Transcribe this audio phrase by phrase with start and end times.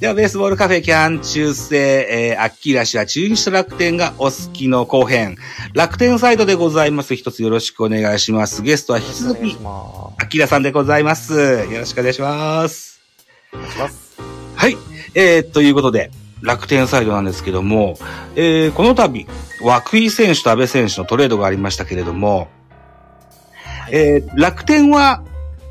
[0.00, 1.76] では、ベースボールカフェキャン中世、
[2.08, 5.36] えー、アッキーラ氏は中日と楽天がお好きの後編。
[5.74, 7.16] 楽天サイドでございます。
[7.16, 8.62] 一つよろしくお願いします。
[8.62, 11.34] ゲストは引き続き、アッキーラさんでございます。
[11.34, 13.00] よろしくお願いします。
[13.52, 14.20] お願いします。
[14.54, 14.76] はい。
[15.16, 16.12] えー、ということで、
[16.42, 17.98] 楽天サイドなんですけども、
[18.36, 19.26] えー、この度、
[19.60, 22.46] 涌井選手と安倍選手のトレードがありましたけれども、
[23.90, 25.24] えー、楽天は、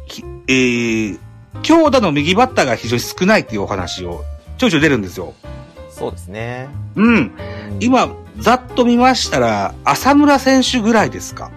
[0.09, 1.19] きえー、
[1.63, 4.23] 強打の右バッターが非常に少ないっていうお話を
[4.57, 5.33] ちょいちょい出るんですよ。
[5.89, 6.69] そうですね。
[6.95, 7.15] うん。
[7.15, 7.31] うん、
[7.79, 11.51] 今、ざっと見ましたら、浅村選手ぐらいですか？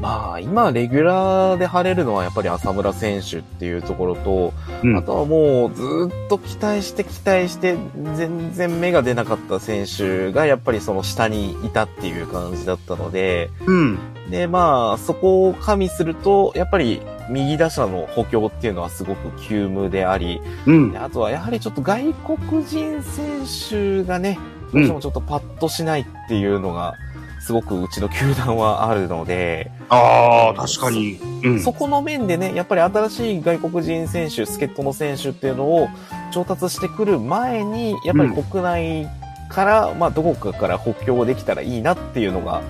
[0.00, 7.76] まあ、今、レギュラーで晴れるのはやっぱり浅村選手っていうところと、うんあとはもうずっと期待して期待して、
[8.14, 13.98] 全然芽が出なかった選手がやっぱりその下にいたっていう感じだったので、うん。
[14.30, 20.98] で、まあ、そこを加味すると、やっぱり右打者の補強っていうのはすごく急務であり、うんで。
[20.98, 24.38] あとはやはりちょっと外国人選手がね、
[24.72, 26.94] どうしてもちょっとパッとしないっていうのが、
[27.40, 31.18] すごくうちの球団はあるので、ああ、確かに。
[31.42, 31.60] うん。
[31.60, 35.88] そこの面でね、やっぱり新しい外国人選手、助っ人の選手っていうのを
[36.32, 39.08] 調達してくる前に、やっぱり国内
[39.48, 42.62] から、まあどこかから補強できたらいいなっていうのが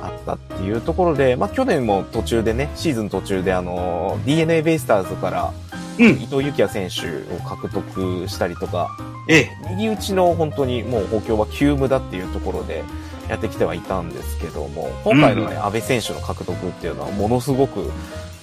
[0.00, 5.52] あったっていうところで、まあ去年も途中でね、シーズン途中であの、DNA ベイスターズから
[5.98, 6.10] うん。
[6.10, 8.96] 伊藤幸也選手を獲得したりとか、
[9.28, 9.50] ええ。
[9.70, 12.82] 右打ちの本当にもう補強は急務だっていうところで
[13.28, 17.90] やってきてはいたんですけども、今回のね、安倍選手の獲得っていうのはものすごく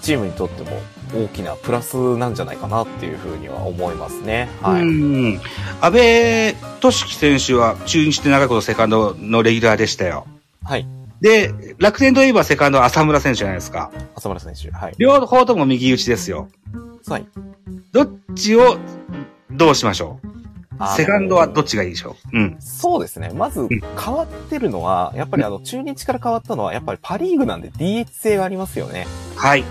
[0.02, 0.80] チームにとっても
[1.16, 4.50] 大きなプラスなんじゃないかなっていうふうには思いますね。
[4.62, 4.82] はい。
[4.82, 5.42] うん。
[5.82, 10.28] 安倍俊樹選手は中日で長いことセカンドのレギュラーでしたよ。
[10.64, 10.88] はい。
[11.22, 13.92] で、楽天といえばセカンドは浅村選手じゃないですか。
[14.16, 14.70] 浅村選手。
[14.70, 14.94] はい。
[14.98, 16.50] 両方とも右打ちですよ。
[17.08, 17.26] はい。
[17.92, 18.78] どっちを
[19.50, 20.28] どうしましょう？
[20.96, 22.38] セカンドはどっちがいいでしょう？
[22.38, 22.58] うん。
[22.60, 23.32] そうですね。
[23.34, 29.08] まず変わってるのは、やっぱりあの中日から変わったのは、やっぱりパリーグなんで DH 制がありますよね。
[29.36, 29.64] はい。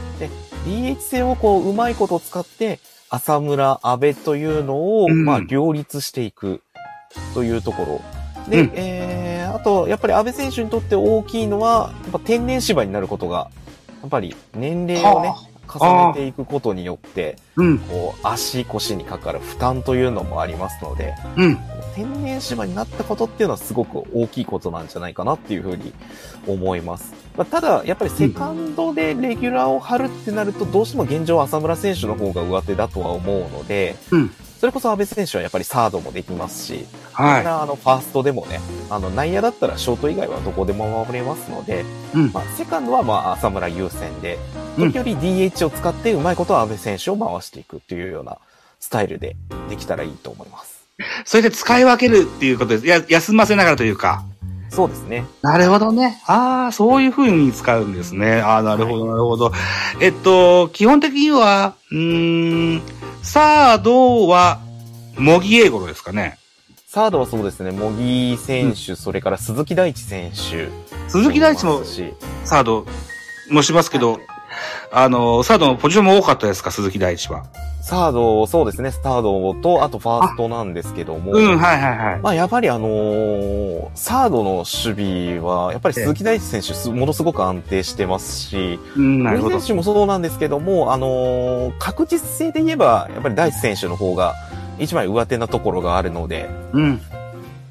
[0.67, 6.63] DH 制をこう、うまいこと使って、浅村、安倍というのを、うんまあ、両立していく
[7.35, 8.01] というところ。
[8.49, 13.51] で、うんえー、あと、やっぱり安倍選手にとって大きいのは、やっぱ天然芝になることが、
[14.01, 15.35] やっぱり年齢をね、
[15.79, 17.79] 重ねていくことによって、うん。
[17.79, 21.59] こう、足腰にかかる負担というのもありますので、うん。
[21.95, 25.93] 天然芝になったことっていうのはすごく大きいことなんじゃないかなっていうふうに
[26.47, 27.15] 思います。
[27.37, 34.31] まあ、ただ、やっぱりセカンドでレギュラーを張るってなると、どうしても現状浅村選手の方が上手だとは思うので、うん
[34.65, 42.19] それこそ安倍選手はやっぱりサードもできますし、はだからあの、ファーストでもね、あの、内野だったらショート以外はどこでも守れますので、い。
[42.19, 42.33] うん。
[42.33, 48.39] まあ、セカンドはまあ、浅村優先で、うん時折 DH を使ってうまいことは安倍選手を回していくっていうような
[48.81, 49.37] スタイルで
[49.69, 50.85] できたらいいと思います。
[51.25, 52.87] それで使い分けるっていうことです。
[52.87, 54.25] や、休ませながらというか。
[54.71, 55.25] そうですね。
[55.43, 56.21] なるほどね。
[56.27, 58.41] ああ、そういう風に使うんですね。
[58.41, 59.53] ああ、なるほど、なるほど。
[60.01, 62.83] えっと、基本的には、うーん、
[63.23, 64.59] サードは、
[65.17, 66.39] 模擬英語ですかね。
[66.89, 70.69] サードはそうですね、茂木選手、それから鈴木大地選手。
[71.09, 71.83] 鈴木大地も
[72.45, 72.87] サード
[73.51, 74.19] もしますけど、
[74.91, 77.45] あの、サードのポジションも多かったですか、鈴木大地は。
[77.83, 82.21] サード、そうですね、スタードと、あとファーストなんですけども、うん、はいはいはい。
[82.21, 89.69] まあやっぱりあのーサードの守備は、やっぱり鈴木大地選手、すものすごく安定してますし、うん、なるほど森選。
[89.69, 94.35] 手もそうなんですけども、あのー確実性で言えば、やっぱり大地選手の方が、
[94.79, 97.01] 一枚上手なところがあるので、うん。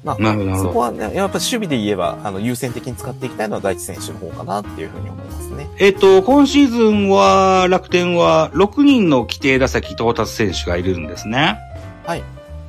[0.04, 0.16] まあ、
[0.58, 5.66] そこはね、やっぱり守備で言えば、あの、優先的に使っていきたいのは大地選手の方かなっていうふうに思いますね。
[5.78, 11.58] えっと、今シーズンは、楽天は6人の規定打席到達選手がいるんですね。
[12.04, 12.22] はい。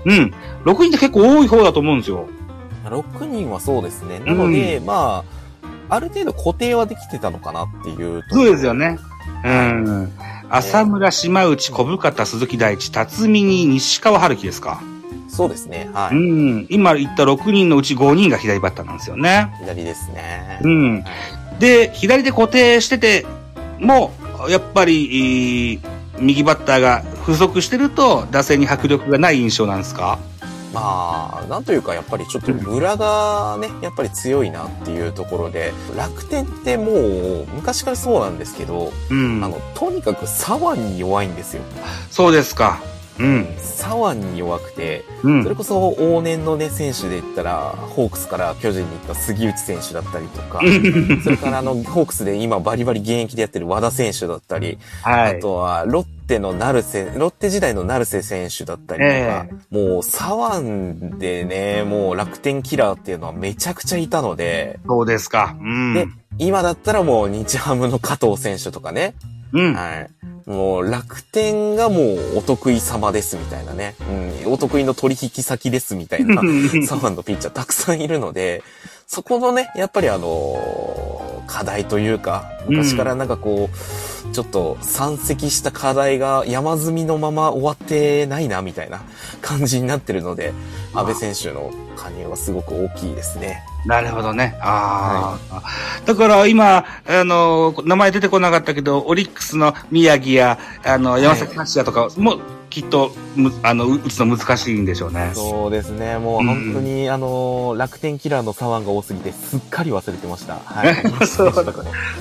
[0.06, 0.34] うん。
[0.64, 2.28] 6人って結構多い方だと思うんですよ。
[2.86, 4.20] 6人はそうですね。
[4.20, 5.26] なので、ま
[5.90, 8.98] あ、ある程度固定はできてたのかなっていうそうですよね。
[9.44, 10.12] うん。
[10.50, 14.82] 浅村、島内、小深田、鈴木大地、辰巳に西川春樹ですか。
[15.28, 15.90] そうですね。
[15.94, 16.18] はうい。
[16.18, 16.68] ん。
[16.70, 19.54] 今言った6人のうち5人が左バッターなんですよね。
[19.60, 20.60] 左ですね。
[20.64, 21.04] うん。
[21.60, 23.26] で、左で固定してて
[23.80, 24.12] も、
[24.50, 30.18] やっぱり、えー右バッターが不足してると、打線に迫力がない印象なんですか？
[30.74, 39.50] まあ、なんというか、やっぱりちょっと裏がね、やっぱり強いなっていうところで、楽天ってもう、昔からそうなんですけど、うんあ。
[39.50, 41.64] の、とにかく左腕に弱いんですよ。
[42.12, 42.80] そうですか。
[43.20, 43.48] うん。
[43.60, 50.62] 左腕に弱くて、うんそれこそ往年のね、選手で言ったら、ホークスから巨人に行った杉内選手だったりとか、
[51.24, 55.38] それからあの、ホークスで今バリバリ現役でやってる和田選手だったり、はい。
[55.38, 65.56] あとはロッテの成瀬、ロッテ時代の成瀬選手だったりとか、もう左腕でね、もう楽天キラーっていうのはめちゃくちゃいたので、そうですか。
[65.60, 65.94] うん。
[65.94, 66.08] で
[66.38, 69.14] 今だったらもう日ハムの加藤選手とかね、
[69.56, 69.74] うん。
[69.74, 70.50] はい。
[70.50, 73.96] もう楽天がもうお得意様ですみたいなね。
[74.46, 74.54] うん。
[74.54, 76.42] お得意の取引先ですみたいな
[76.86, 78.62] サワンのピッチャーたくさんいるので、
[79.08, 83.78] そこのね、やっぱりあの課題というか、昔からなんかこう、
[84.36, 89.02] ちょっと山積した課題が山積みのまま終わってないなみたいな
[89.42, 90.52] 感じになってるので、
[90.94, 93.64] 安倍選手の加入はすごく大きいですね。
[93.86, 94.58] なるほどね。
[94.60, 95.64] ああ、
[96.06, 102.38] だから今、あの、名前出てこなかったけど、オリックスの宮城や、あの、山崎八也とかも、
[102.76, 105.32] きっと、む、あの、う打つの難しいんでしょうね。
[105.34, 106.18] そうですね。
[106.18, 110.56] もう本当に、あの、楽天キラーの左腕が多すぎて、すっかり忘れてました。
[110.56, 110.94] はい。
[111.26, 111.74] そうだ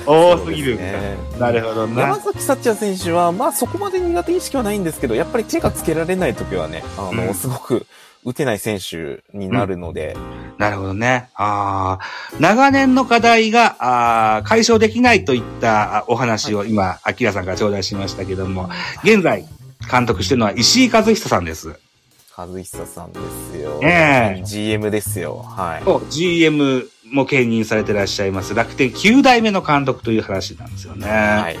[0.05, 0.77] 多すぎる。
[0.77, 2.15] ねなるほど山な。
[2.15, 7.85] 崎幸也選手は、まあそこまで苦手意識はないんですけど、やっぱり手がつけられないときはね、あの、うんすごく
[8.23, 10.15] 打てない選手になるので、
[10.57, 11.27] なるほどね。
[11.35, 13.75] ああ、長年の課題が、
[14.37, 18.69] あー解消できないといったあお話を今、アキラさんから頂戴しましたけども、
[19.03, 19.45] 現在、
[19.89, 21.75] 監督してるのは石井和久さんです。
[22.37, 23.19] 和久さんで
[23.53, 23.79] すよ。
[23.81, 25.37] ええ GM ですよ。
[25.37, 25.83] はい。
[25.83, 31.07] と GM も兼任されてらっしゃいます楽天9代目の監督という話なんですよね。
[31.07, 31.57] はい。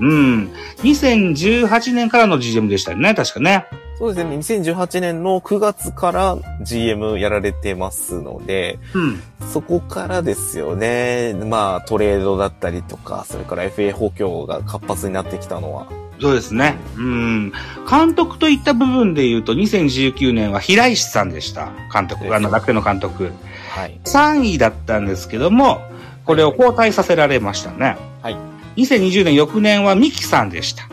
[0.00, 0.52] うん。
[0.82, 3.66] 2018年からの GM でしたよね、確かね。
[3.98, 4.36] そうですね。
[4.36, 9.22] 2018年の9月から GM やられてますので、うん。
[9.48, 11.34] そこからですよね。
[11.34, 16.07] まあ、トレードだったりとか、それから FA 補強が活発になってきたのは。
[16.20, 16.76] そうですね。
[16.96, 17.52] うん。
[17.88, 21.70] 監督といった部分で言うと、2019年は平石さんでした。
[21.92, 22.34] 監督。
[22.34, 23.32] あの、楽天の監督。
[23.70, 24.00] はい。
[24.04, 25.80] 3位だったんですけども、
[26.24, 27.96] これを交代させられましたね。
[28.22, 28.36] はい。
[28.76, 30.84] 2020年翌年は三木さんでした。
[30.84, 30.90] ミ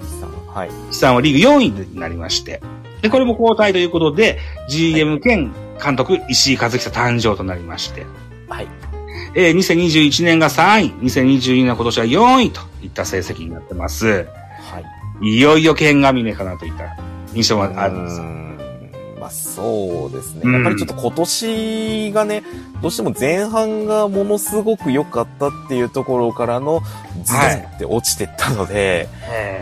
[0.00, 0.46] キさん。
[0.54, 0.70] はい。
[0.70, 2.60] 三木さんはリーグ4位になりまして。
[3.02, 4.38] で、これも交代ということで、
[4.68, 5.52] GM 兼
[5.82, 8.06] 監督石井和久誕生となりまして。
[8.48, 8.68] はい。
[9.34, 14.26] えー2021年が3位、2022年今年は4位といった成績になってます。
[15.20, 15.28] はい。
[15.28, 16.96] いよいよ剣ヶ峰かなといった
[17.34, 18.44] 印象があるんです
[19.24, 20.42] まあそうですね。
[20.44, 22.42] うんやっぱりちょっと今年がね、
[22.82, 26.82] どうしても前半がものすごく良かったっていうところからの
[27.22, 29.08] ズドンって落ちてったので、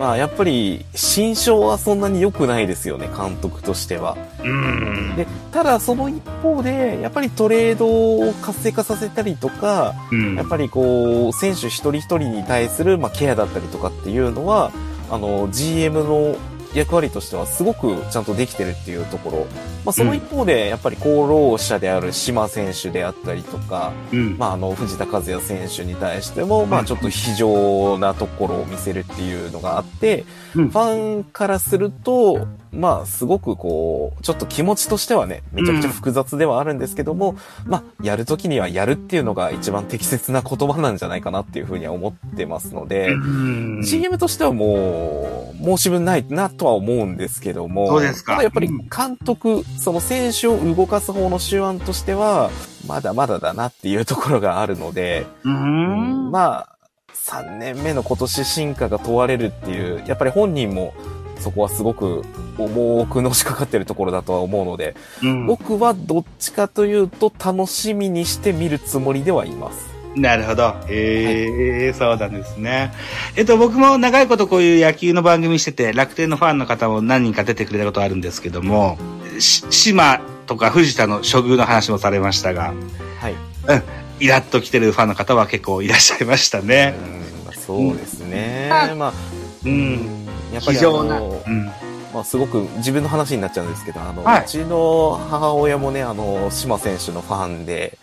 [0.00, 4.16] まあやっぱり心象はそんなに良くないですよね、監督としては。
[4.42, 5.14] うん。
[5.14, 14.72] で、ただその一方で、やっぱりトレードを活性化させたりとか、うんやっぱりこう、選手一人一人に対する、まあ、ケアだったりとかっていうのは、
[15.12, 16.36] あの、GM の
[16.74, 19.46] 役割としてはすごくちゃんとできてるっていうところ。
[19.84, 24.38] まあ、その一方で、やっぱり功労者である島選手であったりとか、うん。
[24.38, 30.24] まあ、あの、藤田和也選手に対しても、まあ、ちょっと非常なところを見せるっていうのがあって、
[30.54, 43.82] うんファンからすると、まあ、すごくこう、ちょっと気持ちとしてはね、めちゃくちゃ複雑ではあるんですけども、まあ、やるときにはやるっていうのが一番適切な言葉なんじゃないかなっていうふうには思ってますので、うん。
[43.82, 52.50] GM としてはもう、申し分ないなとは思うんですけども、そうですかただやっぱりうん監督、その選手を動かす方の手腕としては、
[52.86, 56.30] まだまだだなっていうところがあるので、うん。
[56.30, 56.68] まあ、
[57.14, 60.92] 3年目の今年進化が問われるっていう、やっぱり本人も
[61.38, 62.22] そこはすごく
[62.56, 69.91] 重くのしかかってるところだとは思うので、うん僕はどっちかというと楽しみにして見るつもりではいます。
[70.16, 70.74] なるほど。
[70.88, 72.92] ええそうなんですね。
[73.36, 78.98] えっと、僕も長いことこういう野球の番組してて、楽天のファンの方も何人か出てくれたことあるんですけども、
[79.38, 82.74] し島とか藤田の処遇の話もされましたが、
[83.18, 83.34] はい。
[84.20, 86.94] イラッと来てるファンの方は結構いらっしゃいましたね。
[87.16, 87.22] うん
[87.66, 88.70] そうですね。
[88.90, 89.12] うんまあ、
[89.64, 90.26] うん。
[90.52, 91.20] やっぱりあ非常な。
[91.20, 91.64] のう、ん。
[92.12, 97.98] まあ、すごく自分の話になっちゃうんですけど、あの、はいうちの母親もね、あの、島選手のファンで、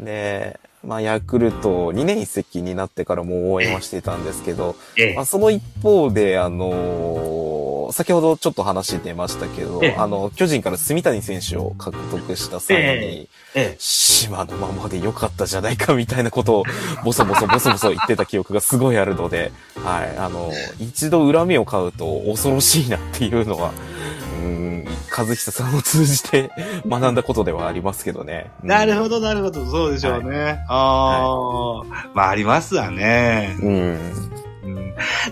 [0.00, 5.14] で、まあ、ヤクルト2年移籍になってからも応援はしていたんですけど、ええ。
[5.14, 9.94] まあ、その一方で、あの先ほどちょっと話出ましたけど、ええ。
[9.96, 13.76] あの、巨人から住谷選手を獲得した際に、ええ。
[13.78, 16.64] 島のままで良かったじゃないかみたいなことを、
[17.04, 24.17] ボソボソボソボソ言ってた記憶がすごいあるので、はい、あの、一度恨みを買うと恐ろしいなっていうのは、う
[24.48, 24.84] ん、
[25.16, 26.50] 和久さんを通じて
[26.88, 28.50] 学んだことではありますけどね。
[28.62, 29.64] うんなるほど、なるほど。
[29.66, 30.58] そうでしょうね。
[30.68, 33.56] ああ、まあ、ありますわね。
[33.60, 33.72] うん。
[33.72, 34.38] うん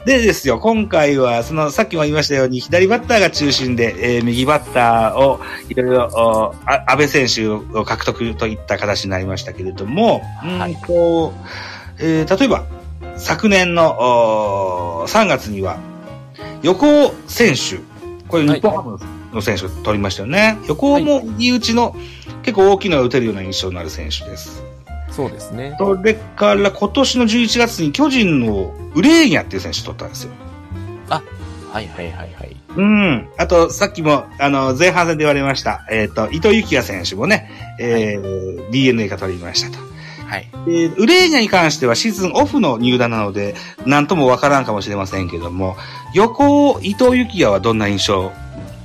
[0.05, 11.35] でですよ、今回は、その、さっきも言いましたように、左バッターが中心で、えー、右バッターを、いろいろ、安倍選手を獲得といった形になりましたけれども、はい、うんと、
[11.99, 12.65] えー、例えば、
[13.17, 15.79] 昨年の3月には、
[16.63, 17.81] 横尾選手、
[18.29, 18.99] これ日本ハム
[19.33, 20.59] の選手を取りましたよね。
[20.61, 21.97] はい、横尾も右打ちの
[22.43, 24.63] 結構大きな打てるような印象のある選手です。
[25.11, 25.75] そうですね。
[25.79, 30.33] それから今年の11月に巨人のウレーニャっていう選手取ったんですよ。
[31.09, 31.23] あ、
[31.73, 32.57] はいはいはいはい。
[32.77, 33.29] うん。
[33.39, 39.86] あと、さっきも、あの、前半戦で言われました、えっ、ー、と、伊藤幸也選手もね、えー、はい、DNA が取りましたと。
[40.27, 40.49] はい。
[40.53, 43.55] えー、ウレーニャに関してはシーズンオフの入団なので、
[43.87, 45.77] なんともわからんかもしれませんけども、
[46.15, 48.33] 横伊藤幸也はどんな印象を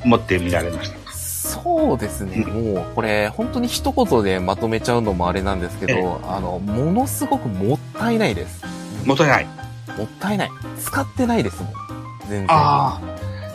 [0.05, 1.01] 持って見られました？
[1.13, 8.63] そうですね、もうこれ本当に一言でまとめちゃうのもあれなんですけど、あの、ものすごくもったいないです。
[9.05, 9.45] もったいない。
[9.97, 10.51] もったいない。
[10.79, 11.73] 使ってないですもん。
[12.29, 12.51] 全然。
[12.51, 13.01] ああ、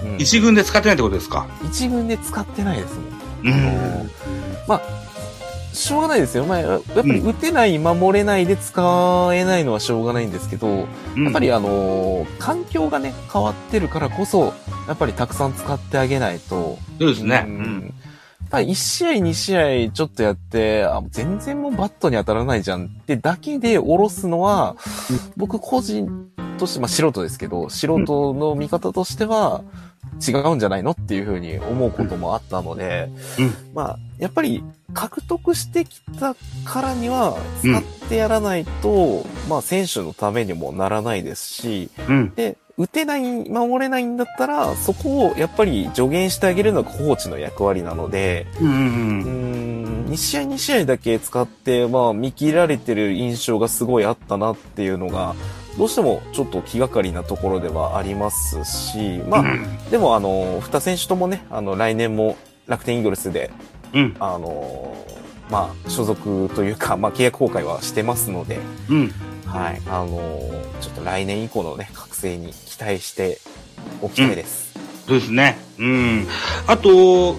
[0.05, 1.47] うん、一軍で使ってないってことですか？
[1.65, 3.05] 一軍で使ってないですもん。
[3.45, 4.11] うん。
[4.69, 4.81] まあ、
[5.77, 6.45] しょうがないですよ。
[6.47, 14.55] まあ、やっぱり打てない、守れないで使えないのはしょうがないんですけど、うん、やっぱりあの環境がね、変わってるからこそ、
[14.89, 16.79] やっぱりたくさん使ってあげないと。
[16.99, 17.45] そうですね。
[17.47, 17.95] うん。
[18.41, 24.77] やっぱり1試合2試合ちょっとやって、あ、全然もうバットに当たらないじゃんってだけで下ろすのは、
[25.37, 29.63] 僕個人として、まあ素人ですけど、素人の見方としては、
[30.27, 33.09] 違うんじゃないのっていうふうに思うこともあったので、
[33.39, 34.63] うん、まあ、やっぱり
[34.95, 55.35] 獲得してきたからには使ってやらないと、うん、まあ選手のためにもならないですし、うん、で、打てない、守れないんだったら、そこをやっぱり助言してあげるのがコーチの役割なので、うん、うん2試合2試合だけ使って、まあ見切られてる印象がすごいあったなっていうのが、
[55.79, 63.51] どうしてもちょっと気がかりなところではありますし、まあ、うん、でもあの、二選手ともね、あの、来年も楽天イーグルスで、
[63.93, 64.97] うん、あの、
[65.51, 68.59] まあ、所属というか、まあ、契約公開はしてますので、
[68.91, 69.13] うん、
[69.45, 73.39] はい、あの、ちょっと来年以降のね、覚醒に期待して
[74.03, 74.75] おきたいです。
[75.07, 75.59] そうですね。
[75.79, 76.27] うん。
[76.67, 77.37] あと、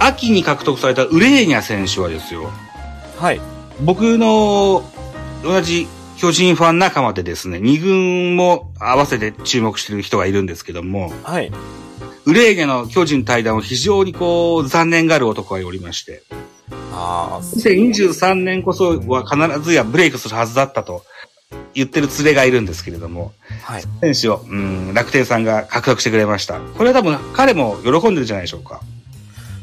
[0.00, 2.50] 秋に獲得されたウレーニャ選手はですよ。
[3.18, 3.40] はい。
[3.80, 4.82] 僕の
[5.44, 5.86] 同じ
[6.18, 11.52] 巨人ファン仲間でですね、二軍も合わせて注目してる人がいるんですけども、はい。
[12.24, 16.24] ウレーゲの巨人対談を非常にこう、残念がある男がおりまして、
[16.92, 17.42] ああ。
[17.42, 21.04] 2023年こそは必ずやブレイクするはずだったと
[21.72, 23.32] 言ってる連れがいるんですけれども、
[23.62, 23.82] はい。
[24.00, 26.58] 選手を、うん、楽天さんが獲得してくれました。
[26.58, 28.80] これは多分彼も喜んでるじゃないでしょうか。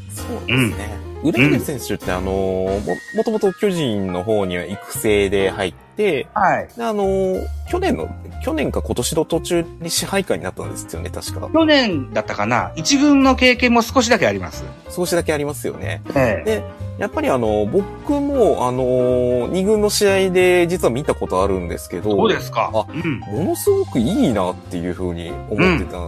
[0.08, 1.00] そうですね。
[1.00, 2.80] うんウレーゲ選手って、あのも、
[3.14, 6.68] もともと巨人の方には育成で入って、はい。
[6.76, 8.08] で、あの去年の、
[8.44, 11.48] 去年か今年の途中に支配下になったんですよね、確か。
[11.52, 14.64] 去年だったかな一軍の経験も少しだけあります。
[14.94, 16.02] 少しだけありますよね。
[16.14, 16.50] ええ。
[16.50, 16.64] で、
[16.98, 22.70] やっぱりあの、僕も、あの二軍の試合で実は見たことあるんですけど、そうですか。
[22.72, 25.98] あ、うん、ものすごくいいなっていうふうに思ってた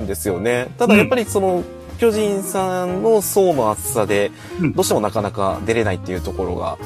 [0.00, 0.66] んですよね。
[0.68, 1.62] うん、ただやっぱりその、
[2.02, 4.32] 巨人さんの層の厚さで、
[4.74, 6.76] どうしてもなかなか出れないっていうところが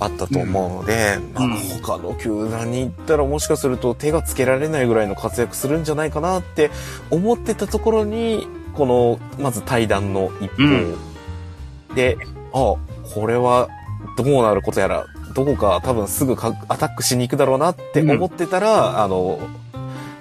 [0.00, 6.72] あったと思うので、うん、まあ、他の球団に行ったらもしかすると手がつけられないぐらいの活躍するんじゃないかなって
[7.12, 12.22] 思ってたところに、この、まず対談の一方で、うん、
[12.54, 12.76] あ、
[13.14, 13.68] これは
[14.16, 19.38] どうなることやら、どこか多分すぐアタックしに行くだろうなって思ってたら、うん、あの、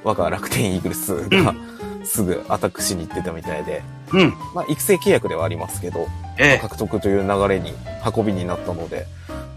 [0.03, 1.55] 我が楽天イーグルスが、
[2.03, 3.81] すぐアタックしに行ってたみたいで、
[4.13, 4.33] うん。
[4.53, 7.73] まあ、育成契約ではありますけど、ええ、獲得という流れに
[8.15, 9.05] 運びになったので、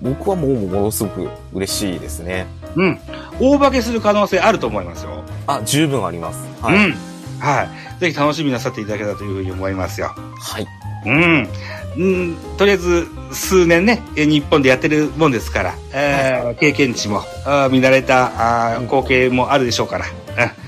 [0.02, 2.46] 僕はもうものすごく嬉しいですね。
[2.74, 2.98] うん。
[3.40, 5.24] 大化けする可能性あると思いますよ。
[5.46, 6.38] あ、十分あります。
[6.60, 6.76] はい。
[6.76, 6.94] うん。
[7.38, 8.00] はい。
[8.00, 10.08] ぜひ楽しみなさっていただけたというふうに思いますよ。
[10.08, 10.66] はい。
[11.06, 11.48] うん。
[11.96, 20.04] うん、とりあえず、数年ね、日本でやってるもんですから、えー、経験値も、あ見慣れたあ光景もあるでしょうから。
[20.04, 20.65] うん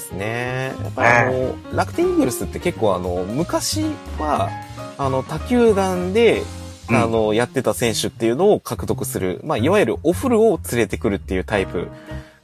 [0.00, 0.72] ですね。
[0.82, 3.82] やっぱりあの、楽天イーグルスって結構あの、昔
[4.18, 4.48] は、
[4.96, 6.42] あの、他球団で、
[6.88, 11.88] あの、やってた選手っていうのを獲得する、まあ、いわゆるオフルを連れてくるっていうタイプ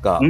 [0.00, 0.20] が、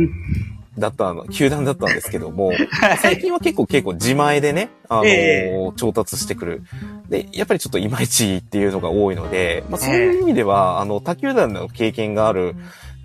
[0.78, 2.52] だったの、球団だったんですけども、
[3.00, 6.62] 最近は結構結構自前でね、あのー、調達してくる。
[7.08, 12.54] で、やっぱりちょっといまいちっていうのが多いので、まあそういう意味では、あの、他球団の経験がある、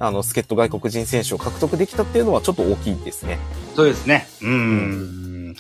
[0.02, 3.38] あの、助っ人外国人選手を獲得できたっていうのはちょっと大きいですね。
[3.76, 4.28] そうですね。
[4.42, 5.56] うん。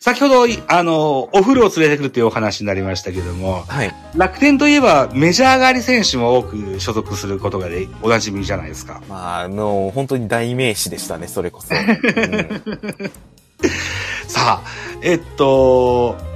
[0.00, 3.94] 先ほど、あの、お風呂を連れてくるというお話になりましたけども、はい。
[4.16, 9.00] 楽天といえばメジャー上がり選手も多く所属することがでおなじみじゃないですか。
[9.08, 11.74] まあ、あの、本当に代名詞でしたね、それこそ。
[11.74, 13.12] うん
[14.28, 14.68] さあ、
[15.02, 16.33] えっと、こ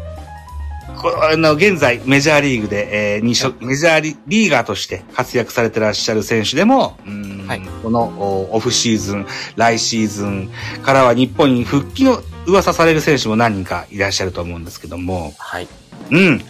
[1.31, 9.27] あの、現在、メジャーリーグで、えーにしょメジャーリリーガーとして活躍されてらっしゃる選手でも、うんはいこのおオフシーズン、
[9.57, 10.51] 来シーズン
[10.83, 15.69] からは日本に復帰の噂される選手も何人かいらっしゃると思うんですけども、はい。
[16.11, 16.39] うん。
[16.39, 16.45] 例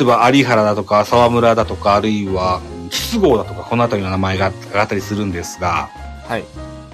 [0.00, 2.60] えば、有原だとか、沢村だとか、あるいは、
[2.90, 5.88] 筒香だとか、このあたりの名前が上がったりするんですが、
[6.28, 6.40] はい。
[6.40, 6.44] い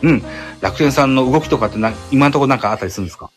[0.03, 0.23] うん。
[0.61, 3.31] 楽天さんの動きとかってな、今のところなんかあったりするんですか？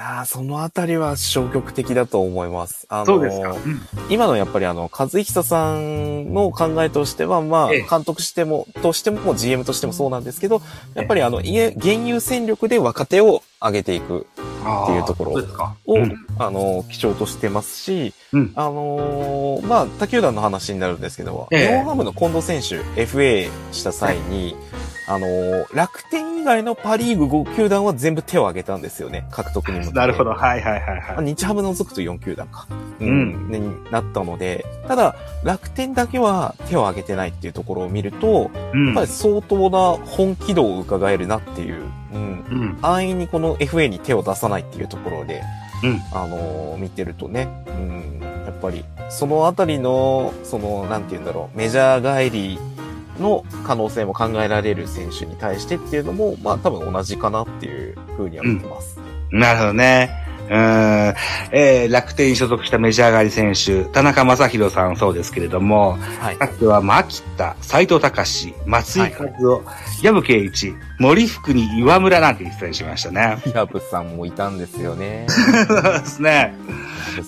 [0.00, 2.86] やーそのあたりは消極的だと思います。
[2.88, 3.80] あのーうん。
[4.08, 10.62] 今のやっぱりあの、和久さんの考えとしては、まあ、ええ監督しても、としても、GM としてもそうなんですけど、
[10.94, 14.26] やっぱりあの、現有戦力で若手を上げていく
[14.60, 15.32] っていうところ。
[15.86, 24.56] を、うんあの、基調としてますし、うんあのーまあ、他球団の話になるんですけど、ええ日本ハムの近藤選手、FA した際に、
[25.08, 29.94] あのー楽天以外のパリーグ5球団は全部手を挙げたんですよね、獲得に向けて。
[29.98, 30.30] なるほど。
[30.30, 31.24] はいはいはいあはい。
[31.26, 32.66] 日ハム除くと4球団か。
[33.00, 33.50] ううんん。
[33.50, 42.20] になったので、ただ、楽天だけは手を挙げてないっていうところを見ると、うんやっぱり相当な本気度を伺えるなっていう、うん。
[42.20, 42.78] うん。
[42.82, 45.42] 安易にこの FA に手を出さないっていうところで、
[45.82, 46.00] うん。
[46.12, 52.58] あのー見てるとね、うん、やっぱり、そのあたりの、その、なんて言うんだろう、メジャー帰り
[53.20, 58.98] の可能性も考えられる選手に対してっていうのも、まあ多分同じかなっていうふうには見てます。
[59.30, 60.10] なるほどね。
[60.52, 66.36] えー、楽天に所属したメジャー上がり選手、田中将大さんそうですけれども、はい。
[66.36, 69.62] かつては牧田、斎藤隆、松井和夫、
[70.02, 73.38] 矢吹圭一、森福に岩村なんて出演しましたね。
[73.54, 75.26] ヤブさんもいたんですよね。
[75.28, 76.54] そうですね。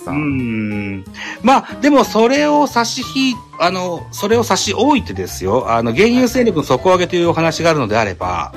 [0.07, 0.11] う。
[0.13, 1.05] ん。
[1.43, 8.53] まあ、でもそれを差し引い、あの、それを差し置いてですよ、あの、原油勢力の底上げというお話があるのであれば、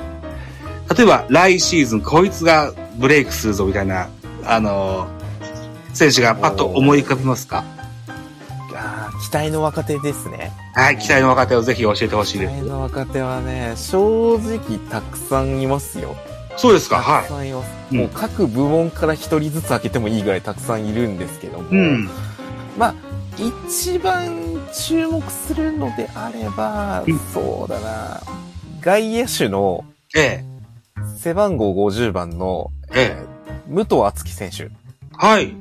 [0.96, 4.08] 例えば来シーズンこいつがブレイクするぞみたいな、
[4.48, 5.06] あの、
[5.92, 7.64] 選手がパッと思い浮かびますか？
[8.74, 10.52] あー期待の若手ですね。
[10.74, 12.52] はい、期待の若手をぜひ教えてほしい期です。
[12.56, 16.14] 待の若手はね、正直たくさんいますよ。
[16.58, 17.70] そうですか、たくはさんいます。
[17.92, 21.70] うんもう各部門から一人ずつ開けてもいいぐらいたくさんいるんですけども。
[21.70, 21.76] い。
[21.76, 22.08] うん。
[22.76, 22.94] まあ、
[23.38, 24.28] 一番
[24.74, 28.20] 注目するのであれば、うんそうだな。
[28.80, 29.84] 外野手の
[30.16, 30.44] ええ、
[31.18, 33.35] 背番号50番の、えー
[33.68, 34.70] 武藤敦樹選手。
[35.16, 35.54] はい。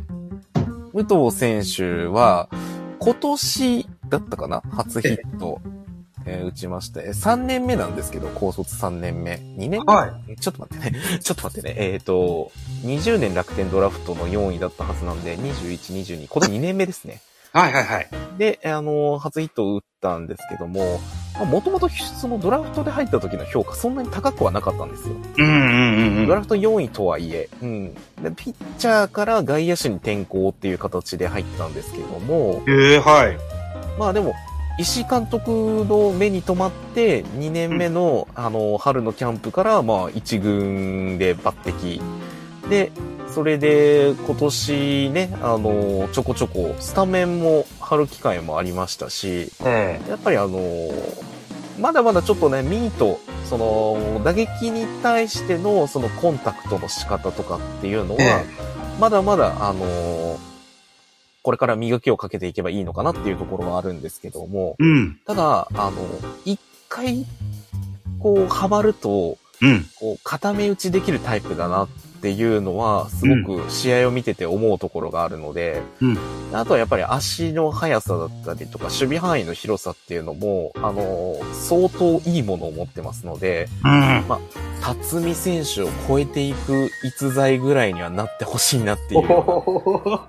[0.93, 2.49] 武藤選手は、
[2.99, 4.61] 今年だったかな？
[4.71, 5.61] 初ヒット、
[6.25, 9.33] えー打ちまして、3年目なんですけど、高卒3年目。
[9.33, 9.79] 2年目？
[9.79, 11.19] はちょっと待ってね。
[11.19, 11.75] ちょっと待ってね。
[11.79, 12.51] えっ、と、
[12.83, 16.27] 20年楽天ドラフトの4位だったはずなんで、21、22。
[16.27, 17.21] これ2年目ですね。
[17.51, 18.09] はいはいはい。
[18.37, 20.99] で、あの、初ヒットを打ったんですけども、
[21.43, 25.15] もともとそのドラフトで入った時の評価そんなに高くはなかったんですよ。
[25.37, 26.27] うんうんうんうん。
[26.27, 27.93] ドラフト4位とはいえ、うん。
[27.93, 27.99] で、
[28.35, 33.37] ピッチャーから外野手に転向っていう形で入ったんですけども、ええはい。
[33.99, 34.33] まあでも、
[34.77, 42.01] 石井監督の目に留まって、2年目の、あの、春のキャンプから、まあ、1軍で抜擢。
[42.69, 42.91] で、
[43.35, 50.89] それで、今年ね、あの、ちょこちょこ、スタメンも張る機会もありましたし、えやっぱりあの、
[51.77, 58.45] まだまだちょっとね、ミート、その、打撃に対しての、そのコンタクトの仕方とかっていうのは、え
[59.01, 60.39] まだまだ、あの
[61.43, 65.19] これから磨きをかけていけばいいのかなっていうところはあるんですけども、うん。
[65.27, 65.93] ただ、あの、
[66.45, 67.25] 一回、
[68.17, 69.85] こう、ハマると、うん。
[69.99, 71.87] こう、固め打ちできるタイプだなっ
[72.25, 76.17] ていうのは、すごく試合を見てて思うところがあるので、うん
[76.53, 84.23] あとはやっぱり足の速さだったりとか、守備範囲の広さっていうのも、あの、相当いいものを持ってますので、うん。
[84.81, 90.27] 辰巳選手を超えていく逸材ぐらいにはなってほしいなっていうのは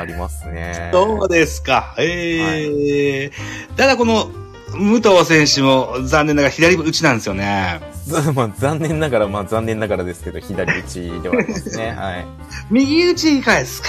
[0.00, 0.90] ありますね。
[0.92, 1.94] そうですか。
[1.98, 3.30] ええ
[3.76, 4.28] ただこの、
[4.76, 7.80] 武藤選手も残念ながら左打ちなんですよね。
[8.06, 11.90] ず まあ、残念ながら、まあ残念ながらですけど、左打ちではありますね。
[11.98, 12.26] はい。
[12.70, 13.88] 右打ちいかがですか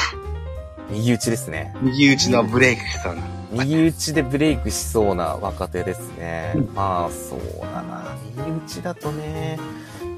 [0.89, 1.73] 右打ちですね。
[1.81, 3.21] 右打ちのブレイクしそうな。
[3.51, 6.53] 右打ちでブレイクしそうな若手ですね。
[6.55, 7.39] うんまあ、そう
[7.73, 8.17] だな。
[8.37, 9.59] 右打ちだとね、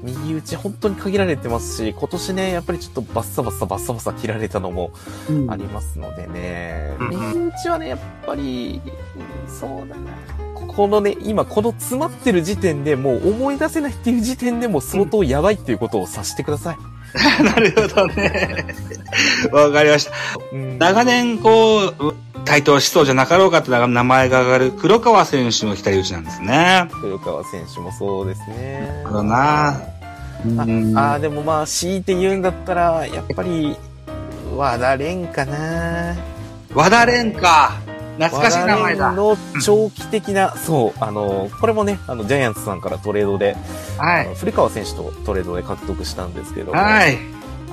[0.02, 4.92] 右打ち本当に限られてますし、今年ね、やっぱりちょっとバッサバサバッサバサ切られたのも
[5.48, 6.96] ありますのでね。
[6.98, 10.12] うん右打ちはね、やっぱり、うんそうだな。
[10.68, 16.76] このね、今この詰まってる時点でもう思い出せないっていう時点でもう相当やばいっていうことを察してください。
[17.42, 18.66] なるほどね。
[19.50, 20.12] わかりました。
[20.52, 26.88] うん長年、こう、台頭しそうじゃなかろうかって名前が上がる黒川選手の左打ちなんですね。
[27.00, 29.02] 黒川選手もそうですね。
[29.02, 33.76] なるほどなああー、でもまあ、強いて言うんだったら、やっぱり、
[34.56, 36.16] 和田蓮かな。
[36.74, 37.72] 和田蓮か。
[38.18, 39.12] 懐かしい名前だ。
[39.12, 43.56] の長期的な、そう、あの、これもね、あの、ジャイアンツさんからトレードで、
[43.98, 44.34] はい。
[44.34, 47.18] 古川選手とトレードで獲得したんですけども、はい。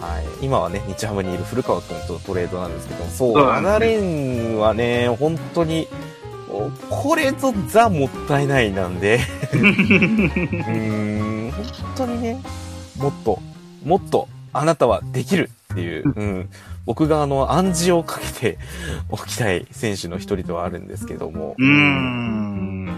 [0.02, 0.46] はい。
[0.46, 5.88] 今はね、日ハムにいる古川君とトレードなんですけども、そう、そう和田なんです蓮はね、本当に、
[6.50, 9.20] おこれぞザもったいないなんで、
[9.54, 12.42] うーん、本当にね、
[12.98, 13.40] もっと、
[13.84, 16.50] もっと、あなたはできるっていう、うん、
[16.86, 18.58] 僕があの、暗示をかけて
[19.10, 21.56] おきたい選手の一人ではあるんですけども。
[21.58, 22.98] うーん。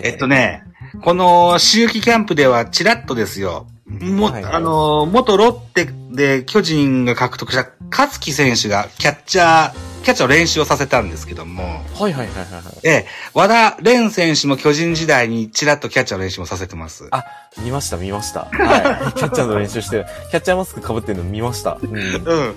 [0.04, 0.62] えっとね、
[1.02, 3.66] この、秋季キャンプではチラッとですよ。
[3.86, 12.78] も、はいあの、元ロッテで巨人が獲得した勝木選手がキャッチャー、キャッチャーの練習をさせたんですけども、はいはいはいはいはい。
[12.84, 17.08] ええ、和田蓮選手も巨人時代にチラッとキャッチャーの練習もさせてます。
[17.10, 17.24] あ、
[17.58, 18.48] 見ました見ました。
[18.52, 19.12] はい。
[19.18, 21.78] キャッチャーの練習して、キャッチャーマスク被ってるの見ました。
[21.82, 21.96] うん。
[21.96, 22.54] うん。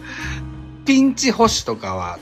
[0.86, 2.20] ピンチ保守とかは、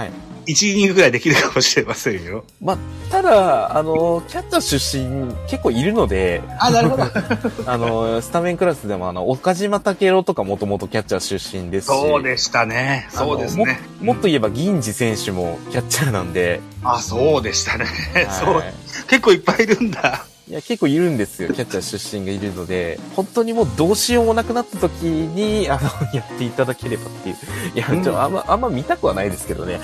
[0.00, 0.12] はい。
[0.46, 2.44] 1イニングぐらいできるかもしれませんよ。
[2.62, 2.78] まあ、
[3.10, 7.04] ただ、あの、キャッチャー出身結構いるので、あ、なるほど。
[7.66, 11.86] あの、スタメンクラスでもあの、岡島武郎とかもともとキャッチャー出身ですし。
[11.88, 13.06] そうでしたね。
[13.10, 13.80] そうですね。
[14.00, 17.84] ももっと言えば銀次選手もキャッチャーなんで、あ、そうでしたね。
[18.42, 18.72] そうはい。
[19.08, 20.24] 結構いっぱいいるんだ。
[20.50, 21.52] いや、結構いるんですよ。
[21.52, 25.82] キャッチャー出身がいるので、本当にもうどうしようもなくなった時に、あの、
[26.12, 27.36] やっていただければっていう。
[27.76, 29.78] いや、ちょっとあんま、あんま見たくはないですけどね。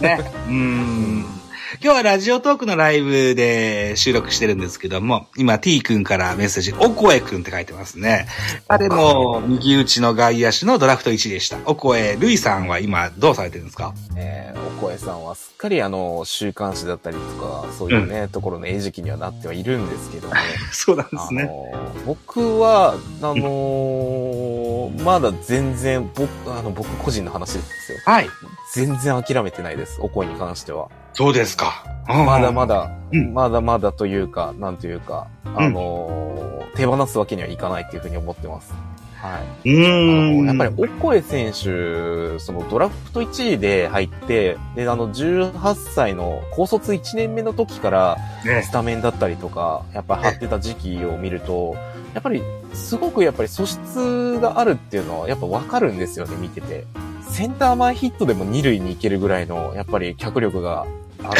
[0.00, 0.32] ね。
[0.48, 1.26] うーん。
[1.74, 8.26] 今日はラジオトークのライブで収録してるんですけども、今 T 君からメッセージ、おこえくんって書いてますね。
[8.66, 11.58] 彼も右打ちの外野手のドラフト1でした。
[11.66, 13.94] おこえ、るいさんは今どうされてるんですか？
[14.16, 20.34] えー、お声さんはすっかりあの、週刊誌だったりとか、そういうね、ところの餌食にはなってはいるんですけども、
[20.72, 21.44] そうなんであすね。
[21.44, 21.66] の、
[22.04, 27.98] 僕は、あのーまだ全然、僕、あの、僕個人の話ですよ。
[28.04, 28.26] はい。
[28.72, 30.88] 全然諦めてないです、お声に関しては。
[31.12, 31.84] そうですか。
[32.06, 38.72] まだまだ、うんまだまだというか、なんというか、あのー手放すわけにはいかないっていうふうに思ってます。
[39.16, 39.70] はい。
[39.70, 40.46] うん。
[40.46, 51.76] のやっぱり、オコエ選手、そのドラフト1位で入って、で、あの、18歳の高卒1年目の時から、ねスタメンだったりとか、やっぱ張ってた時期を見ると、
[52.14, 56.84] やっぱり、すごくやっぱり素質があるっていうのは、やっぱわかるんですよね、見てて。
[57.30, 60.86] センター前ヒットでも2塁に行けるぐらいの、やっぱり脚力が
[61.22, 61.32] あっ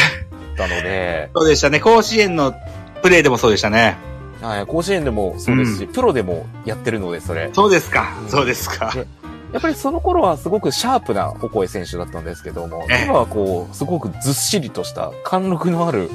[0.57, 1.81] たので、 そうでしたね。
[1.81, 2.55] 甲子園の
[3.03, 3.97] プレーでもそうでしたね。
[4.41, 7.51] はい、甲子園でもそうですし、プロでもやってるので、それ。
[7.53, 8.17] そうですか。
[8.23, 8.91] うんそうですか。
[8.95, 9.07] で
[9.53, 16.09] やっぱりその頃はすごくシャープなオコエ選手だったんですけども、ええ今はこう、すごくずっしりとした貫禄のある、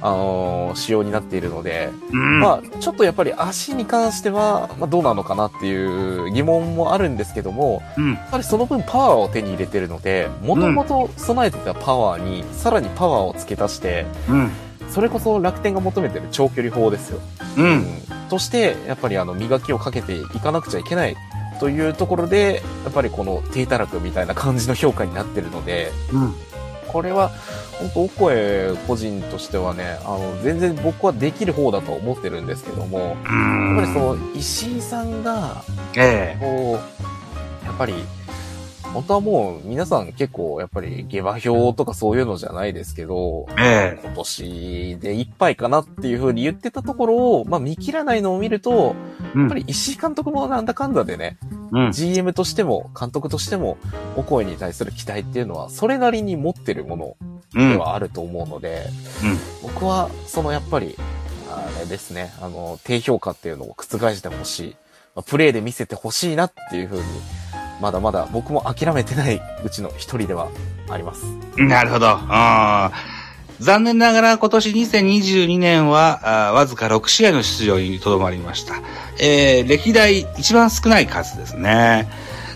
[0.00, 2.40] あのー仕様になっているので、うん。
[2.40, 8.12] まあ、ちょっとやっぱり足に関しては、まあ、どうなのかなっていう疑問もあるんですけども、うん。
[8.14, 14.50] やっぱりその分パワーを手に入れてるので、もともと備えてたパワーに、さらにパワーを付け足して、うん。
[14.90, 17.20] それこそ楽天が求めてる長距離法ですよ。
[17.56, 17.62] う。
[17.62, 17.84] うん
[18.28, 21.16] として、やっぱりあの、磨きをかけていかなくちゃいけない
[21.60, 26.34] というところで、やっぱりこの低たらくみたいな感じの評価になってるので、うん。
[26.88, 27.30] これは、
[27.78, 33.16] 本当お声個人としてはね、あの、全然僕はできる方だと思ってるんですけども、やっ
[33.76, 35.62] ぱりその、石井さんが、
[35.96, 36.40] ええ。
[36.40, 36.80] こ
[37.62, 37.94] う、やっぱり、
[38.94, 44.00] 本当はもう皆さん結構やっぱり下馬評とかそういうのじゃないですけど、ええ。
[44.02, 48.96] 今年で一杯かなっていう風に言ってたところを、まあ見切らないのを見ると、
[49.34, 51.38] うんやっぱり石井監督もなんだかんだでね、
[51.70, 51.92] うん。
[51.92, 53.76] GM としても監督としても、
[54.16, 57.16] お声に対する期待っていうのは、それなりに持ってるもの
[57.54, 57.72] うん。
[57.72, 58.86] ではあると思うので、
[59.62, 60.96] うん僕は、そのやっぱり、
[61.50, 64.76] あれですね、あの、低評価っていうのを覆してほしい。
[65.14, 67.04] まあプレイで見せてほしいなっていう風に、
[67.80, 70.48] まだまだ僕も諦めてないうちの一人では
[70.88, 71.24] あります。
[71.56, 72.18] なるほど。
[73.60, 78.74] 残念ながら今年2022年は、わずか6試合の出場にとどまりました。
[79.20, 82.08] えー、歴代一番少ない数ですね。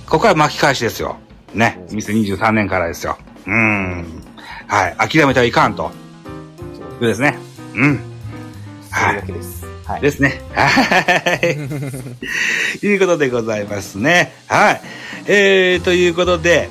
[0.07, 1.17] ここから巻き返しですよ。
[1.55, 1.85] ね。
[1.89, 3.19] 2023年からですよ。
[3.47, 4.23] うん。
[4.69, 4.97] はい。
[4.97, 5.91] 諦めてはいかんと。
[7.01, 7.37] そうですね。
[7.75, 8.01] うん。
[8.91, 9.62] それだけです。
[9.93, 10.01] はい。
[10.01, 10.41] ですね。
[10.55, 11.35] は
[12.83, 12.87] い。
[12.87, 14.33] いうことでございますね。
[14.47, 14.81] はい。
[15.27, 16.69] えー、ということで、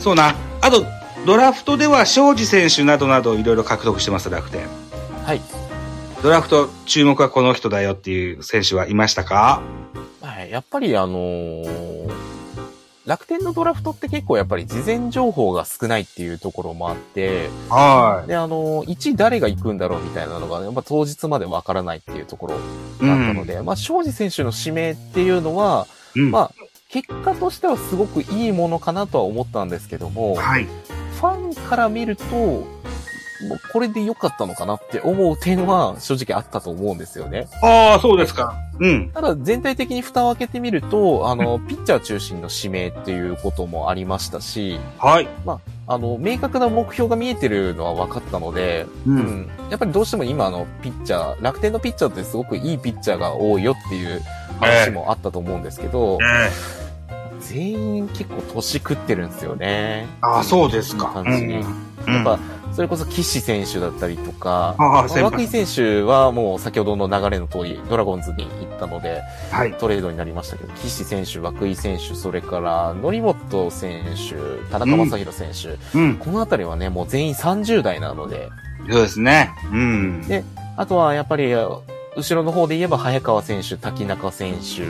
[0.00, 0.34] そうな。
[0.60, 0.86] あと、
[1.26, 4.66] ドラフトでは庄司選手などなどいろいろ獲得してます、楽天。
[5.24, 5.40] はい。
[6.22, 9.62] ドラフト注目はこの人だよっていう選手はいましたか？
[10.22, 10.50] はい。
[10.50, 12.10] やっぱりあのー
[13.06, 23.06] 楽天のドラフトって結構やっぱり事前情報が少ないっていうところもあって、はで、あの、1誰が行くんだろうみたいなのが、ね、やっぱ当日までわからないっていうところい。
[23.06, 25.86] があったので、まあ、庄司選手の指名っていうのは、
[26.16, 26.50] うん、まあ、
[26.88, 30.64] 結果としてはすごくいいものかなとは思ったんですけども、はい。
[30.64, 32.64] ファンから見ると、
[33.48, 37.48] もうこれで良かったのかなって思う点は正直あったと思うんですよね。
[37.62, 38.54] ああ、そうですか。
[38.80, 39.10] うん。
[39.10, 45.28] ただ全体的に蓋を開けてみると、あの、ピッチャー中心の指名っていうこともありましたし、はい。
[45.86, 49.10] あの、明確な目標が見えてるのは分かったので、う。
[49.10, 49.50] うんん。
[49.70, 54.20] やっぱりどうしても今のピッチャー、楽天のピッチャーってすごくいいピッチャーが多いよっていう
[54.60, 56.84] 話もあったと思うんですけど、え
[57.40, 60.06] 全員結構年食ってるんですよね。
[60.22, 61.10] ああ、そうですか。
[61.12, 62.38] 感じにうんやっぱ、
[62.74, 69.74] それこそ岸選手だったりとか、涌輩井選手はもう先ほどの流れの通り、ドラゴンズに行ったので、はい。
[69.74, 76.16] トレードになりましたけど、岸選手、涌井選手、それから、則本選手、田中将大選手、うん。
[76.16, 78.48] このあたりはね、もう全員30代なので、
[78.90, 79.50] そうですね。
[79.72, 80.22] うん。
[80.22, 80.44] で
[80.76, 84.82] あとはやっぱり、後ろの方で言えば早川選手、滝中選手、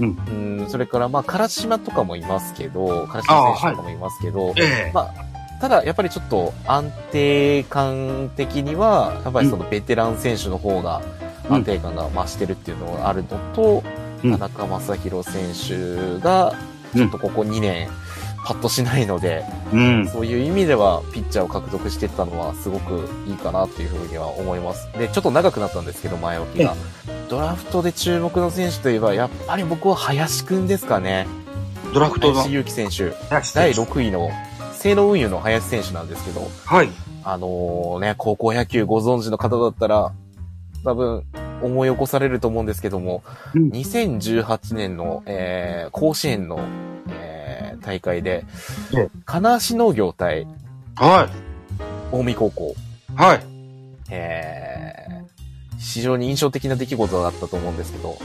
[0.00, 5.31] うんうんそれからまあ、唐島とかもいますけど、唐島選手とかもいますけど、ええまあ、
[5.62, 11.00] ただやっぱりちょっと安定感的には、やっぱりそのベテラン選手の方が
[11.48, 13.84] うん安定感が増してるっていうのがあるのと、
[14.24, 14.78] うん田中将
[15.18, 16.54] 大選手が、
[16.96, 17.88] ちょっとここ2年、
[18.44, 20.08] パッとしないので、うん。
[20.08, 24.88] そういう意味では、ピッチャーを獲得していったのはすごくいいかなっていうふうには思います。
[24.98, 26.74] で、ちょっと長くなったんですけど、前置きが。
[27.28, 31.26] ドラフトで注目の選手といえば、やっぱり僕は林くんですかね。
[31.94, 33.12] ドラフトの林祐希選手。
[33.28, 34.30] 林第選手6位の、
[34.82, 36.88] 西の運輸の林選手なんですけど、はい。
[37.22, 40.12] あのね、高校野球ご存知の方だったら、
[40.84, 41.22] 多分、
[41.62, 43.22] 思い起こされると思うんですけども、
[43.54, 46.58] うん2018年の、えー、甲子園の、
[47.08, 48.44] えー大会で
[48.94, 50.46] ええ、金足農業対
[50.94, 51.28] は
[52.12, 52.76] 近江高校、
[53.10, 53.14] い。
[53.14, 53.40] はい。
[54.10, 55.22] えー
[55.78, 58.16] 非常に印象的な出来事だったと思うんですけど、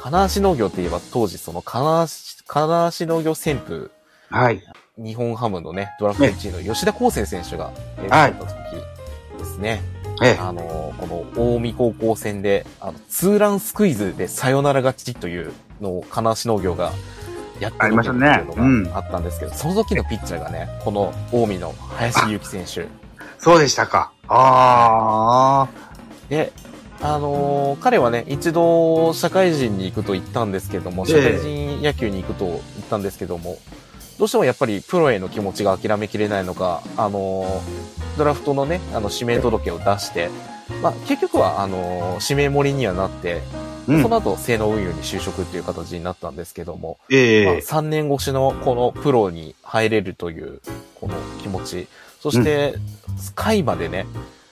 [0.00, 3.90] 金足農業って言えば当時その金足、金足農業旋風、
[4.30, 4.62] はい。
[4.98, 9.80] 日本ハムのね、ドラフト1位の吉田康生選手が、えーはい出た時ですね。
[10.22, 10.38] ええ。
[10.38, 16.92] あの、この、近江高校戦で、あの、ツーランスクイズでサヨナラ勝ちというのを、金足農業が
[17.58, 22.86] やってありましたねっていううんのがあったんですけど、その時のピッチャーがね、この、近江の林祐希選手。
[23.42, 24.12] そうでしたか。
[24.28, 25.68] ああ。
[26.28, 26.52] で、
[27.00, 33.56] あのー彼はね、一度社会人に行くと言ったんですけども、ええ社会人野球に行くと言ったんですけども、
[34.18, 40.28] どうしてもやっぱりプロへの気持ちが諦めきれないのか、あのードラフトのね、あの、指名届を出して、
[40.82, 43.40] まあ、結局は、あのー指名盛りにはなって、
[43.88, 47.58] うんその後、性能運輸に就職っていう形になったんですけども、まあ、ええ。
[47.58, 50.60] 3年越しのこのプロに入れるという、
[51.00, 51.88] この気持ち。
[52.20, 52.74] そして、
[53.34, 54.06] 回までね、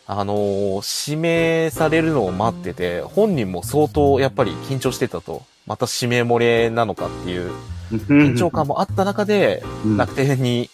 [0.07, 5.43] あのー指名されるのを待ってて、本人も相当やっぱり緊張してたと。
[5.67, 7.53] また指名漏れなのかっていう
[7.91, 10.71] 緊張感もあった中で、うん楽天に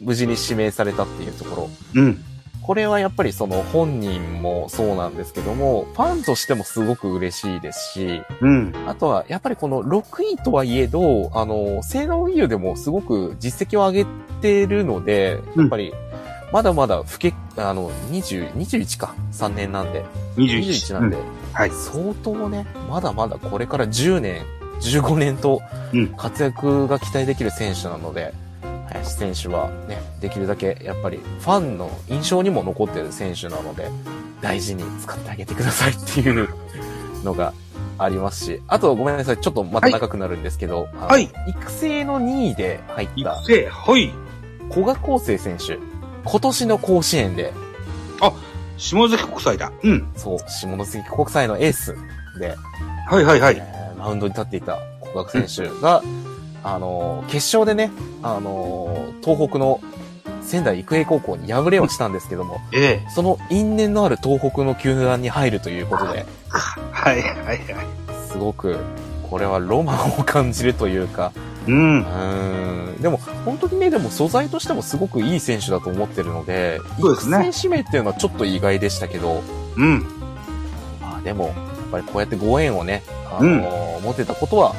[0.00, 2.02] 無事に指名されたっていうところ。
[2.02, 2.24] うん。
[2.62, 8.74] これはやっぱりその本人もそうなんですけども、ファンとしてもすごく嬉しいですし、うん。
[8.86, 14.06] あとはやっぱりこの6位とはいえど、あの、性能運輸でもすごく実績を上げ
[14.42, 15.94] てるので、うんやっぱり、
[16.52, 20.04] まだまだ不け、あの、20、21か、3年なんで。
[20.36, 21.20] 21 21なんで、う
[21.54, 21.70] はい。
[21.70, 24.42] 相当ね、まだまだこれから10年、
[24.80, 25.60] 15年と
[25.92, 28.32] うん活躍が期待できる選手なので、
[28.90, 33.90] 林選手はね、できるだけやっぱりファンの印象にも残ってる選手なので、
[34.40, 36.48] 大事に使ってあげてくださいっていう
[37.24, 37.52] のが
[37.98, 44.12] ありますし、あとごめんなさい、ちょっとまた長くなるんですけど、はい育成の2位で入った育成、はい。
[44.70, 45.78] 古賀康生選手、
[46.24, 47.52] 今年の甲子園で、
[48.78, 49.72] 下関国際だ。
[49.82, 50.08] うん。
[50.16, 51.96] そう、下関国際のエース
[52.38, 52.54] で、
[53.08, 53.77] はいはいはい。
[53.98, 56.02] えーマウンドに立っていた古賀選手が、
[56.62, 57.90] あのー決勝でね、
[58.22, 59.80] あのー東北の
[60.42, 63.10] 仙台育英高校に敗れはしたんですけども、ええ。
[63.10, 67.60] その因縁のある東北の球団に入るということで、はいはいはい。
[68.28, 68.78] すごく、
[69.28, 71.32] これはロマンを感じるというか、
[71.66, 72.04] うんう。
[72.04, 79.42] ーん、でも本当にね、でも素材としてもすごくいい選手だと思ってるので、そうですね育成指名っていうのはちょっと意外でしたけど、
[79.76, 80.06] うん。
[81.00, 81.54] まあでも、
[81.90, 84.74] ぱりこうやってご縁をね、あのー持てたことは、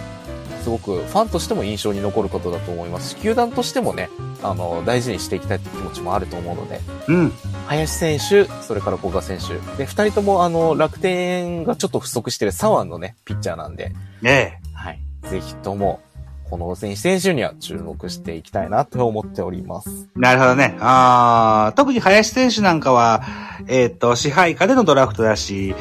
[0.64, 4.10] すごくファンとしても印象に残ることだと思いますし、球団としてもね、
[4.44, 7.32] あのー大事にしていきたいって気持ちもあると思うので、うん。
[7.68, 9.56] 林選手、それから古賀選手。
[9.78, 13.92] で、二人ともあの、楽天がちょっと不足してる左腕のね、ピッチャーなんで、
[14.24, 14.58] ええ。
[14.74, 15.00] はい。
[15.30, 16.02] ぜひとも、
[16.50, 20.10] この選手選手には注目していきたいなと思っております。
[20.16, 20.78] なるほどね。
[20.80, 23.22] ああ、特に林選手なんかは、
[23.68, 25.76] えっ、と、支配下でのドラフトだし、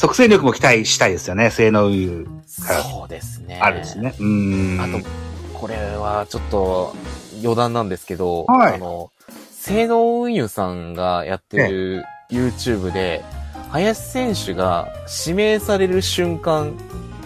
[0.00, 1.50] 即戦力も期待したいですよね。
[1.50, 2.26] 性能優
[2.66, 3.60] からそうですね。
[3.60, 4.14] あるしね。
[4.18, 4.80] うーん。
[4.80, 5.06] あと、
[5.52, 6.94] これはちょっと
[7.42, 9.12] 余談なんですけど、はいあの、
[9.50, 13.22] 性能運輸さんがやってる YouTube で、
[13.68, 14.88] 林選手が
[15.22, 16.72] 指名される瞬間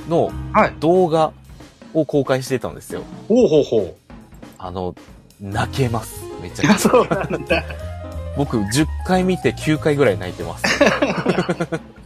[0.08, 1.32] のはい動画
[1.92, 3.04] を公開してたんですよ。
[3.28, 3.94] ほうほうほう。
[4.58, 4.96] あの、
[5.40, 6.24] 泣けます。
[6.42, 6.90] めちゃくちゃ。
[6.90, 7.62] そうなんだ。
[8.36, 10.64] 僕10回見て9回ぐらい泣いてます。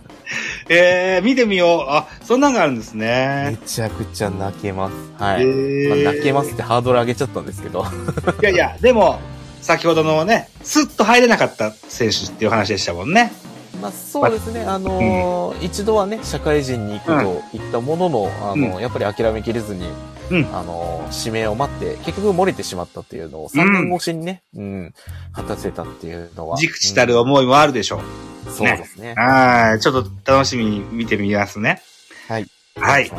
[0.68, 1.90] えー、見てみよう。
[1.90, 3.59] あ、そんなんがあるんですめね。
[3.66, 4.94] ちゃくちゃ泣けます。
[5.22, 5.46] はえい。
[5.46, 7.85] ーまあ泣けますってハードル上げちゃったんですけど。
[8.42, 9.18] いやいや、でも、
[9.62, 13.33] 先ほどのね、スッと入れなかった選手っていう話でしたもんね。
[13.81, 19.87] まあそうですね、あのー一度はね、社会人に行くと言ったものの、あのやっぱり諦めきれずに、
[20.31, 24.94] うんあのー指名を待って、結局漏れてしまったっていうのを3年越しにね、うん、
[25.33, 26.57] 果たせたっていうのは。
[26.59, 28.00] じくちたる思いもあるでしょう。
[28.46, 29.14] うんそうですね。
[29.14, 29.81] はい。
[29.81, 31.83] ちょっと楽しみに見てみますね。
[32.29, 32.46] はい。
[32.77, 33.11] はい。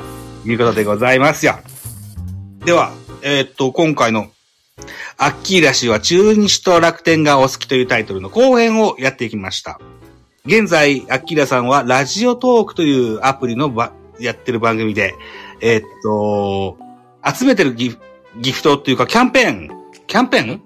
[0.46, 1.60] いうことでございますよ。
[2.66, 4.28] では、えーっと、今回の、
[5.18, 9.80] アッキーラ氏は中日と楽天がお好きというタイトルの後編をやっていきました。
[10.46, 15.16] 現在、アッキーラさんはラジオトークというアプリのばやってる番組で、
[15.62, 16.78] えーっと、
[17.26, 17.98] 集めてるギフ
[18.40, 19.70] ギフトっていうかキャンペーン、
[20.08, 20.62] キャンペー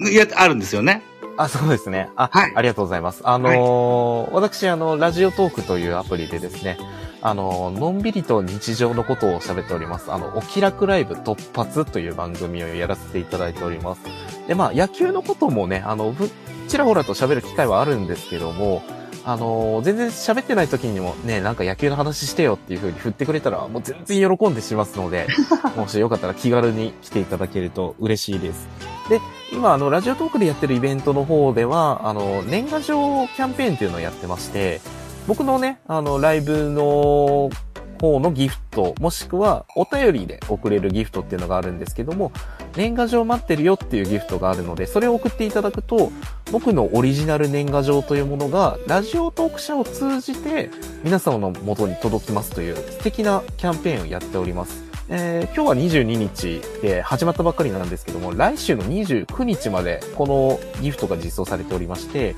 [0.00, 0.12] ン？
[0.12, 1.02] や、あるんですよね。
[1.36, 2.10] あ、そうですね。
[2.16, 3.20] あ、はいありがとうございます。
[3.24, 6.78] あのー私、あの、ラジオトークというアプリでですね、
[7.22, 10.10] あのーのんびりと日常のことを喋っております。
[10.12, 14.02] あの、お気楽ライブ突発という番組をやらせていただいております。
[14.48, 16.30] で、まあ、野球のこともね、あの、ふ
[16.68, 18.82] ちらほらと喋る機会はあるんですけども、
[19.28, 25.26] あのー全然喋ってない時にもね、なんか野球の話してよっていう風に振ってくれたら、もう全然喜んでしますので、
[25.76, 28.68] もしよかったら気軽に来ていただけると嬉しいです。
[29.08, 29.20] で、
[29.52, 34.80] 今、あの、ラジオトークでやってるイベントの方では、あの、年賀状キャンペーンっていうのをやってまして、
[35.26, 37.50] 僕のね、あの、ライブの
[38.00, 42.32] 方のギフト、もしくはお便りで送れるギフトっていうのがあるんですけども、
[42.76, 46.10] 年賀状待ってるよっていうギフトがあるので、それを送っていただくと、
[46.52, 50.70] 僕のオリジナル年賀状というものが、ラジオトーク社を通じて、
[51.02, 54.85] 皆様の元に届きますという素敵なキャンペーンをやっております。
[55.08, 62.34] えー今日は22日で始まったばっかりなんですけども、来週の29日までこのギフトが実装されておりまして、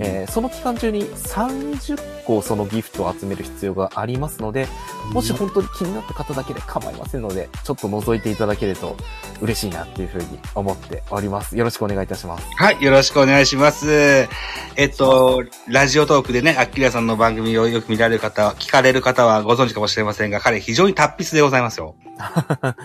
[0.00, 4.66] えーその期間中に30個そのギフトを集める必要がありますので、
[5.12, 8.96] もし本当に気になった方だけで構いませんので、ちょっと覗いていただけると
[9.40, 11.56] 嬉しいなっていうふうに思っております。
[11.56, 12.46] よろしくお願いいたします。
[12.56, 14.28] はい、よろしくお願いします。
[14.76, 21.94] えっと、ラジオトークでね、アッキラさんの番組をよく見られる方、聞かれる方はご存知かもしれませんが、彼非常に達筆でございますよ。
[22.18, 22.76] は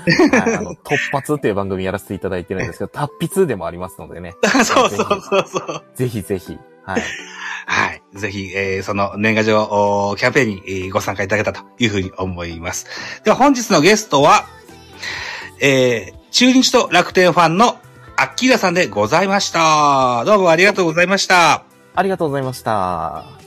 [0.48, 4.36] い、あの、突発っていう番組やらせていただいてるんですけど、 達筆でもありますのでね。
[4.64, 5.84] そうそうそうそう。
[5.96, 6.58] ぜひぜひ。
[6.86, 7.04] はい。
[7.66, 8.02] はい。
[8.14, 12.88] ぜひ、えーその年賀状おキャンペーンに、えーご参加いただけたというふうに思います。
[13.24, 14.46] では本日のゲストは、
[15.60, 17.78] えー中日と楽天ファンの
[18.18, 20.24] アッキーラさんでございました。
[20.26, 21.64] どうもありがとうございました。
[21.96, 23.43] ありがとうございました。